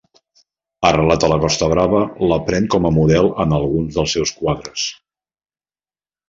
Arrelat 0.87 1.25
a 1.27 1.27
la 1.31 1.35
Costa 1.43 1.67
Brava, 1.73 1.99
la 2.31 2.39
pren 2.47 2.65
com 2.77 2.87
a 2.89 2.93
model 2.97 3.29
en 3.45 3.55
alguns 3.59 3.99
dels 4.01 4.15
seus 4.19 4.33
quadres. 4.41 4.89